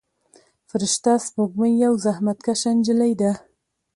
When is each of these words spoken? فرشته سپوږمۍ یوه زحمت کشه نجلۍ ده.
فرشته 0.69 1.11
سپوږمۍ 1.25 1.73
یوه 1.83 2.01
زحمت 2.05 2.37
کشه 2.45 2.71
نجلۍ 2.77 3.13
ده. 3.21 3.31